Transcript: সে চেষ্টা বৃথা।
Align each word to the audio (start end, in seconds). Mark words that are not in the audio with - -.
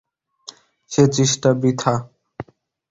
সে 0.91 1.03
চেষ্টা 1.15 1.49
বৃথা। 1.53 1.93